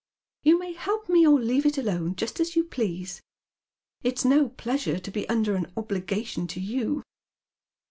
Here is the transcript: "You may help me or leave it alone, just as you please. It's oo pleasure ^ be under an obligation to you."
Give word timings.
"You 0.41 0.57
may 0.57 0.73
help 0.73 1.09
me 1.09 1.27
or 1.27 1.39
leave 1.39 1.63
it 1.63 1.77
alone, 1.77 2.15
just 2.15 2.39
as 2.39 2.55
you 2.55 2.63
please. 2.63 3.21
It's 4.01 4.25
oo 4.25 4.49
pleasure 4.49 4.95
^ 4.95 5.13
be 5.13 5.29
under 5.29 5.53
an 5.55 5.71
obligation 5.77 6.47
to 6.47 6.59
you." 6.59 7.03